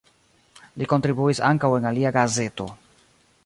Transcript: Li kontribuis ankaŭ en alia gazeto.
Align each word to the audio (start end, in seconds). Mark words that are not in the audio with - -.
Li 0.83 0.87
kontribuis 0.93 1.43
ankaŭ 1.51 1.71
en 1.81 1.87
alia 1.93 2.13
gazeto. 2.19 2.69